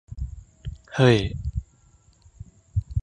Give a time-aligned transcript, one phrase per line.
[0.95, 1.17] เฮ้ย!